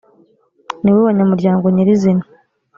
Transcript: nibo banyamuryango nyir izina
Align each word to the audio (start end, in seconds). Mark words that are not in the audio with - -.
nibo 0.81 0.99
banyamuryango 1.07 1.65
nyir 1.69 1.87
izina 1.95 2.23